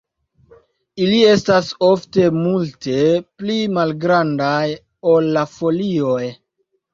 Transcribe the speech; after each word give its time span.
Ili 1.01 1.17
estas 1.33 1.67
ofte 1.87 2.25
multe 2.37 2.95
pli 3.43 3.59
malgrandaj 3.75 4.65
ol 5.13 5.29
la 5.37 5.45
folioj. 5.59 6.25